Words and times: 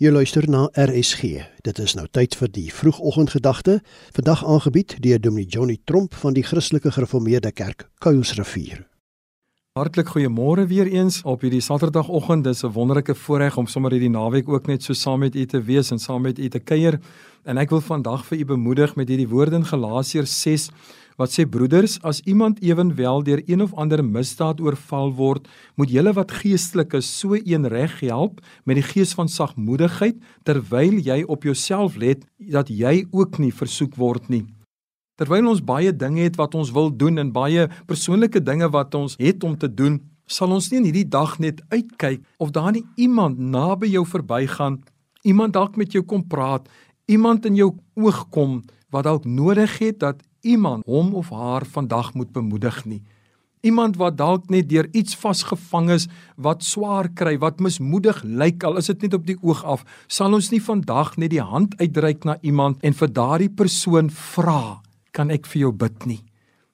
Jy 0.00 0.08
luister 0.08 0.46
na 0.48 0.62
RSG. 0.80 1.42
Dit 1.60 1.78
is 1.78 1.92
nou 1.92 2.06
tyd 2.08 2.32
vir 2.40 2.48
die 2.54 2.70
vroegoggendgedagte, 2.72 3.74
vandag 4.16 4.46
aangebied 4.48 4.94
deur 5.04 5.20
Dominee 5.20 5.52
Johnny 5.52 5.76
Tromp 5.84 6.16
van 6.22 6.32
die 6.32 6.46
Christelike 6.48 6.94
Gereformeerde 6.96 7.52
Kerk 7.52 7.90
Kuilsrivier. 8.00 8.89
Hartlik 9.80 10.10
goeiemôre 10.12 10.66
weer 10.68 10.90
eens 10.92 11.22
op 11.24 11.40
hierdie 11.40 11.62
Saterdagoggend. 11.64 12.44
Dis 12.44 12.62
'n 12.64 12.72
wonderlike 12.72 13.14
voorreg 13.14 13.56
om 13.56 13.66
sommer 13.66 13.90
hierdie 13.90 14.10
naweek 14.10 14.48
ook 14.48 14.66
net 14.66 14.82
so 14.82 14.92
saam 14.92 15.20
met 15.20 15.34
u 15.34 15.46
te 15.46 15.62
wees 15.62 15.90
en 15.90 15.98
saam 15.98 16.22
met 16.22 16.38
u 16.38 16.48
te 16.48 16.58
kuier. 16.58 17.00
En 17.44 17.56
ek 17.56 17.70
wil 17.70 17.80
vandag 17.80 18.26
vir 18.26 18.38
u 18.38 18.44
bemoedig 18.44 18.96
met 18.96 19.08
hierdie 19.08 19.28
woorde 19.28 19.56
in 19.56 19.64
Galasiërs 19.64 20.42
6 20.42 20.70
wat 21.16 21.30
sê 21.32 21.48
broeders, 21.48 22.02
as 22.02 22.20
iemand 22.20 22.62
ewenwel 22.62 23.22
deur 23.22 23.42
een 23.46 23.62
of 23.62 23.74
ander 23.74 24.04
misdaad 24.04 24.60
oorval 24.60 25.14
word, 25.14 25.48
moet 25.76 25.90
julle 25.90 26.12
wat 26.12 26.30
geestelik 26.30 26.92
is 26.92 27.18
so 27.18 27.34
een 27.34 27.66
reg 27.66 28.00
help 28.00 28.40
met 28.64 28.76
die 28.76 28.84
gees 28.92 29.14
van 29.14 29.28
sagmoedigheid 29.28 30.16
terwyl 30.42 30.92
jy 30.92 31.22
op 31.22 31.42
jouself 31.42 31.96
let 31.96 32.24
dat 32.36 32.68
jy 32.68 33.06
ook 33.10 33.38
nie 33.38 33.52
versoek 33.52 33.96
word 33.96 34.28
nie. 34.28 34.59
Terwyl 35.20 35.50
ons 35.50 35.60
baie 35.60 35.90
dinge 35.92 36.22
het 36.24 36.38
wat 36.40 36.54
ons 36.56 36.70
wil 36.72 36.86
doen 36.96 37.20
en 37.20 37.28
baie 37.28 37.66
persoonlike 37.84 38.40
dinge 38.40 38.70
wat 38.72 38.94
ons 38.96 39.18
het 39.20 39.42
om 39.44 39.52
te 39.52 39.68
doen, 39.68 39.98
sal 40.24 40.54
ons 40.56 40.70
nie 40.70 40.78
in 40.80 40.86
hierdie 40.88 41.10
dag 41.12 41.34
net 41.44 41.60
uitkyk 41.68 42.22
of 42.40 42.54
daar 42.56 42.72
nie 42.72 42.86
iemand 42.96 43.36
naby 43.36 43.90
jou 43.92 44.06
verbygaan, 44.08 44.78
iemand 45.28 45.58
dalk 45.58 45.76
met 45.76 45.92
jou 45.92 46.00
kom 46.08 46.24
praat, 46.24 46.72
iemand 47.04 47.44
in 47.44 47.60
jou 47.60 47.74
oog 48.00 48.22
kom 48.32 48.62
wat 48.88 49.04
dalk 49.10 49.28
nodig 49.28 49.76
het 49.82 50.00
dat 50.00 50.24
iemand 50.40 50.88
hom 50.88 51.12
of 51.12 51.28
haar 51.36 51.68
vandag 51.68 52.14
moet 52.16 52.32
bemoedig 52.32 52.84
nie. 52.88 53.02
Iemand 53.60 54.00
wat 54.00 54.16
dalk 54.16 54.48
net 54.48 54.70
deur 54.72 54.88
iets 54.96 55.12
vasgevang 55.20 55.90
is, 56.00 56.08
wat 56.40 56.64
swaar 56.64 57.12
kry, 57.12 57.36
wat 57.36 57.60
mismoedig 57.60 58.24
lyk 58.24 58.64
al 58.64 58.80
is 58.80 58.88
dit 58.88 59.04
net 59.04 59.20
op 59.20 59.28
die 59.28 59.36
oog 59.44 59.66
af, 59.68 59.84
sal 60.08 60.32
ons 60.32 60.48
nie 60.48 60.64
vandag 60.64 61.18
net 61.20 61.36
die 61.36 61.44
hand 61.44 61.76
uitreik 61.76 62.24
na 62.24 62.40
iemand 62.40 62.80
en 62.80 62.96
vir 62.96 63.12
daardie 63.12 63.52
persoon 63.52 64.08
vra, 64.08 64.80
kan 65.12 65.30
ek 65.30 65.46
vir 65.46 65.66
jou 65.66 65.72
bid 65.72 66.06
nie. 66.06 66.20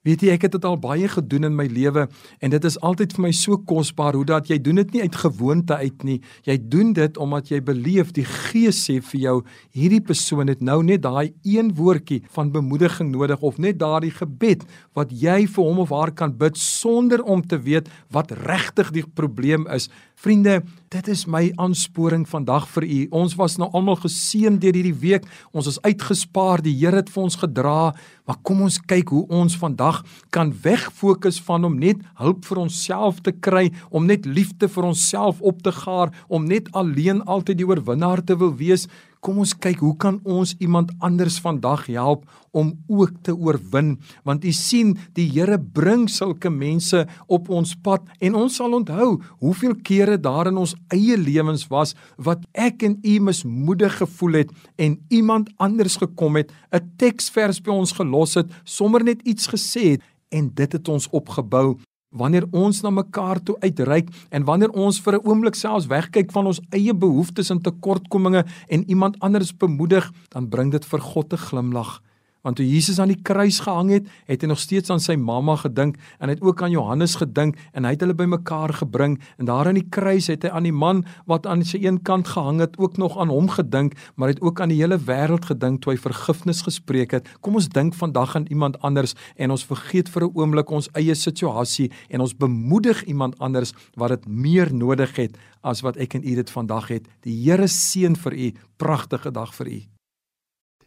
Weet 0.00 0.22
jy, 0.24 0.30
ek 0.32 0.46
het 0.46 0.54
dit 0.54 0.64
al 0.64 0.78
baie 0.80 1.08
gedoen 1.12 1.44
in 1.50 1.52
my 1.52 1.66
lewe 1.68 2.06
en 2.40 2.52
dit 2.54 2.64
is 2.64 2.78
altyd 2.80 3.12
vir 3.12 3.24
my 3.26 3.30
so 3.36 3.58
kosbaar 3.68 4.16
hoe 4.16 4.24
dat 4.24 4.46
jy 4.48 4.56
doen 4.64 4.80
dit 4.80 4.94
nie 4.94 5.02
uit 5.04 5.18
gewoonte 5.20 5.76
uit 5.76 6.06
nie. 6.08 6.14
Jy 6.48 6.56
doen 6.72 6.94
dit 6.96 7.18
omdat 7.20 7.50
jy 7.52 7.58
beleef 7.66 8.14
die 8.16 8.24
Gees 8.24 8.80
sê 8.86 8.96
vir 9.10 9.20
jou 9.26 9.34
hierdie 9.76 10.00
persoon 10.00 10.48
het 10.48 10.64
nou 10.64 10.78
net 10.88 11.04
daai 11.04 11.34
een 11.44 11.74
woordjie 11.76 12.22
van 12.32 12.48
bemoediging 12.54 13.10
nodig 13.12 13.44
of 13.44 13.60
net 13.60 13.76
daardie 13.82 14.14
gebed 14.16 14.64
wat 14.96 15.12
jy 15.12 15.42
vir 15.44 15.68
hom 15.68 15.84
of 15.84 15.92
haar 15.92 16.16
kan 16.16 16.32
bid 16.32 16.56
sonder 16.56 17.20
om 17.20 17.44
te 17.44 17.60
weet 17.60 17.92
wat 18.08 18.32
regtig 18.48 18.94
die 18.96 19.04
probleem 19.04 19.68
is. 19.68 19.90
Vriende, 20.16 20.62
dit 20.90 21.08
is 21.08 21.20
my 21.30 21.52
aansporing 21.62 22.24
vandag 22.26 22.64
vir 22.74 22.82
u. 22.82 22.98
Ons 23.14 23.36
was 23.38 23.54
nou 23.62 23.68
almal 23.78 24.00
geseën 24.02 24.56
deur 24.58 24.74
hierdie 24.74 24.96
week. 24.98 25.26
Ons 25.54 25.68
is 25.70 25.78
uitgespaar. 25.84 26.64
Die 26.66 26.74
Here 26.80 26.98
het 26.98 27.12
vir 27.14 27.22
ons 27.22 27.36
gedra. 27.38 27.92
Maar 28.26 28.38
kom 28.42 28.64
ons 28.66 28.80
kyk 28.90 29.12
hoe 29.14 29.22
ons 29.30 29.54
vandag 29.58 30.00
kan 30.34 30.50
wegfokus 30.64 31.38
van 31.46 31.68
om 31.68 31.76
net 31.78 32.02
hulp 32.18 32.42
vir 32.46 32.62
onsself 32.64 33.20
te 33.22 33.30
kry, 33.30 33.68
om 33.90 34.06
net 34.06 34.26
liefde 34.26 34.66
vir 34.70 34.88
onsself 34.90 35.38
op 35.46 35.62
te 35.62 35.70
gaar, 35.74 36.10
om 36.26 36.46
net 36.50 36.66
alleen 36.74 37.22
altyd 37.22 37.62
die 37.62 37.66
oorwinnaar 37.70 38.24
te 38.26 38.34
wil 38.38 38.56
wees. 38.58 38.88
Kom 39.20 39.42
ons 39.42 39.52
kyk 39.52 39.82
hoe 39.84 39.92
kan 40.00 40.16
ons 40.24 40.54
iemand 40.64 40.94
anders 41.04 41.36
vandag 41.44 41.82
help 41.92 42.22
om 42.56 42.72
ook 42.88 43.18
te 43.22 43.34
oorwin? 43.36 43.98
Want 44.24 44.46
u 44.48 44.52
sien 44.56 44.94
die 45.16 45.26
Here 45.28 45.58
bring 45.60 46.06
sulke 46.08 46.48
mense 46.50 47.04
op 47.28 47.50
ons 47.52 47.74
pad 47.84 48.06
en 48.18 48.38
ons 48.40 48.56
sal 48.56 48.72
onthou 48.78 49.18
hoeveel 49.42 49.76
kere 49.84 50.16
daar 50.16 50.48
in 50.48 50.62
ons 50.62 50.72
eie 50.88 51.18
lewens 51.20 51.66
was 51.68 51.92
wat 52.16 52.46
ek 52.56 52.86
en 52.88 52.96
u 53.04 53.18
mismoedig 53.28 54.00
gevoel 54.00 54.40
het 54.40 54.56
en 54.80 54.96
iemand 55.12 55.52
anders 55.60 56.00
gekom 56.00 56.40
het 56.40 56.52
'n 56.72 56.80
teksvers 56.96 57.60
by 57.60 57.70
ons 57.70 57.92
gelos 57.92 58.34
het 58.34 58.48
sommer 58.64 59.04
net 59.04 59.20
iets 59.22 59.46
gesê 59.52 60.00
het 60.00 60.02
en 60.32 60.50
dit 60.54 60.72
het 60.72 60.88
ons 60.88 61.08
opgebou 61.10 61.76
Wanneer 62.10 62.46
ons 62.50 62.80
na 62.82 62.90
mekaar 62.90 63.38
toe 63.42 63.56
uitreik 63.60 64.08
en 64.30 64.44
wanneer 64.44 64.70
ons 64.70 65.00
vir 65.00 65.14
'n 65.14 65.26
oomblik 65.28 65.54
selfs 65.54 65.86
wegkyk 65.86 66.32
van 66.32 66.46
ons 66.46 66.60
eie 66.70 66.94
behoeftes 66.94 67.50
en 67.50 67.62
tekortkominge 67.62 68.44
en 68.68 68.84
iemand 68.90 69.18
anders 69.20 69.56
bemoedig, 69.56 70.12
dan 70.28 70.48
bring 70.48 70.70
dit 70.72 70.84
vir 70.84 71.00
God 71.00 71.32
'n 71.32 71.36
glimlag 71.36 72.02
Want 72.42 72.56
toe 72.56 72.64
Jesus 72.64 72.98
aan 72.98 73.10
die 73.12 73.20
kruis 73.22 73.60
gehang 73.60 73.90
het, 73.92 74.06
het 74.24 74.40
hy 74.40 74.48
nog 74.48 74.60
steeds 74.62 74.90
aan 74.90 75.02
sy 75.02 75.16
mamma 75.20 75.58
gedink 75.60 75.98
en 76.18 76.30
hy 76.30 76.36
het 76.38 76.44
ook 76.44 76.62
aan 76.64 76.72
Johannes 76.72 77.18
gedink 77.20 77.58
en 77.76 77.84
hy 77.84 77.92
het 77.92 78.04
hulle 78.04 78.16
bymekaar 78.16 78.72
gebring 78.80 79.18
en 79.36 79.50
daar 79.50 79.68
aan 79.68 79.76
die 79.76 79.88
kruis 79.92 80.30
het 80.32 80.46
hy 80.48 80.52
aan 80.56 80.68
die 80.68 80.72
man 80.72 81.02
wat 81.28 81.46
aan 81.46 81.64
sy 81.68 81.82
een 81.84 82.00
kant 82.06 82.32
gehang 82.32 82.62
het 82.64 82.78
ook 82.80 82.96
nog 82.96 83.18
aan 83.20 83.28
hom 83.28 83.50
gedink, 83.52 83.96
maar 84.16 84.30
hy 84.30 84.38
het 84.38 84.42
ook 84.44 84.60
aan 84.60 84.72
die 84.72 84.80
hele 84.80 84.96
wêreld 84.96 85.50
gedink 85.50 85.82
toe 85.84 85.94
hy 85.94 86.00
vergifnis 86.00 86.64
gespreek 86.64 87.12
het. 87.18 87.28
Kom 87.44 87.60
ons 87.60 87.68
dink 87.68 87.94
vandag 87.98 88.36
aan 88.36 88.48
iemand 88.48 88.80
anders 88.80 89.14
en 89.36 89.52
ons 89.52 89.66
vergeet 89.68 90.08
vir 90.08 90.24
'n 90.24 90.32
oomblik 90.34 90.70
ons 90.70 90.88
eie 90.94 91.14
situasie 91.14 91.90
en 92.08 92.20
ons 92.20 92.36
bemoedig 92.36 93.04
iemand 93.04 93.38
anders 93.38 93.74
wat 93.96 94.10
dit 94.10 94.26
meer 94.28 94.72
nodig 94.74 95.16
het 95.16 95.36
as 95.62 95.82
wat 95.84 95.96
ek 95.96 96.14
en 96.14 96.24
u 96.24 96.34
dit 96.34 96.50
vandag 96.50 96.88
het. 96.88 97.08
Die 97.22 97.36
Here 97.44 97.68
seën 97.68 98.16
vir 98.16 98.32
u. 98.32 98.52
Pragtige 98.76 99.30
dag 99.30 99.54
vir 99.54 99.66
u. 99.66 99.99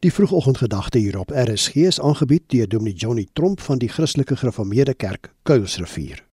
Die 0.00 0.12
vroegoggendgedagte 0.12 0.98
hier 0.98 1.18
op 1.18 1.30
RSG 1.30 1.74
is 1.74 2.00
aangebied 2.00 2.42
deur 2.46 2.68
Dominee 2.68 2.94
Johnny 2.94 3.26
Tromp 3.32 3.60
van 3.60 3.78
die 3.78 3.88
Christelike 3.88 4.36
Gereformeerde 4.36 4.94
Kerk 4.94 5.34
Kuilsrivier. 5.42 6.27